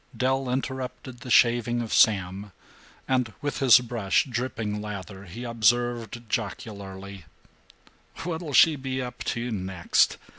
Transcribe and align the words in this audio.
Del 0.17 0.49
interrupted 0.49 1.19
the 1.19 1.29
shaving 1.29 1.79
of 1.79 1.93
Sam 1.93 2.53
and, 3.07 3.33
with 3.39 3.59
his 3.59 3.77
brush 3.81 4.25
dripping 4.25 4.81
lather, 4.81 5.25
he 5.25 5.43
observed 5.43 6.23
jocularly: 6.27 7.25
"What'll 8.23 8.53
she 8.53 8.75
be 8.77 8.99
up 8.99 9.23
to 9.25 9.51
next? 9.51 10.17